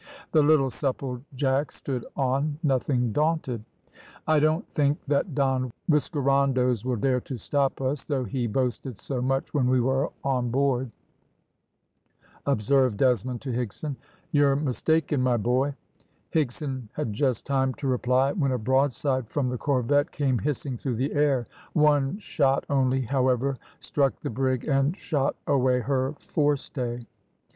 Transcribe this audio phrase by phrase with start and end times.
[0.31, 3.63] The little Supplejack stood on, nothing daunted.
[4.25, 9.21] "I don't think that Don Whiskerandos will dare to stop us, though he boasted so
[9.21, 10.89] much when we were on board,"
[12.47, 13.95] observed Desmond to Higson.
[14.31, 15.75] "You're mistaken, my boy."
[16.33, 20.95] Higson had just time to reply when a broadside from the corvette came hissing through
[20.95, 27.05] the air; one shot only, however, struck the brig and shot away her forestay.